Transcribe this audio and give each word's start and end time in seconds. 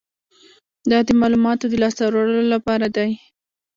دا 0.89 0.97
د 1.07 1.09
معلوماتو 1.19 1.65
د 1.69 1.73
لاسته 1.83 2.03
راوړلو 2.13 2.45
لپاره 2.53 2.87
دی. 2.95 3.09